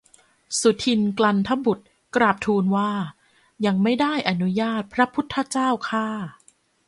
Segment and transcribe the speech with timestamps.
[0.59, 2.91] สุทินน์กลันทบุตรกราบทูลว่า
[3.65, 6.07] ยังไม่ได้อนุญาต พระพุทธเจ้าข้า